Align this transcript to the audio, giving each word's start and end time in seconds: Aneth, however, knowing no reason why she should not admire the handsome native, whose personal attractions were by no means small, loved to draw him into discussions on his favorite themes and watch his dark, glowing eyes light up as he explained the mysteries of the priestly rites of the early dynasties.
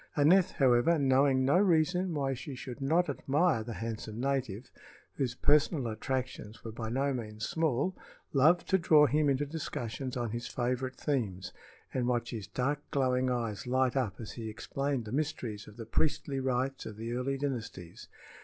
Aneth, 0.17 0.53
however, 0.53 0.97
knowing 0.97 1.45
no 1.45 1.59
reason 1.59 2.15
why 2.15 2.33
she 2.33 2.55
should 2.55 2.81
not 2.81 3.07
admire 3.07 3.61
the 3.63 3.73
handsome 3.75 4.19
native, 4.19 4.71
whose 5.13 5.35
personal 5.35 5.85
attractions 5.85 6.63
were 6.63 6.71
by 6.71 6.89
no 6.89 7.13
means 7.13 7.47
small, 7.47 7.95
loved 8.33 8.67
to 8.69 8.79
draw 8.79 9.05
him 9.05 9.29
into 9.29 9.45
discussions 9.45 10.17
on 10.17 10.31
his 10.31 10.47
favorite 10.47 10.95
themes 10.95 11.53
and 11.93 12.07
watch 12.07 12.31
his 12.31 12.47
dark, 12.47 12.79
glowing 12.89 13.29
eyes 13.29 13.67
light 13.67 13.95
up 13.95 14.19
as 14.19 14.31
he 14.31 14.49
explained 14.49 15.05
the 15.05 15.11
mysteries 15.11 15.67
of 15.67 15.77
the 15.77 15.85
priestly 15.85 16.39
rites 16.39 16.87
of 16.87 16.97
the 16.97 17.13
early 17.13 17.37
dynasties. 17.37 18.07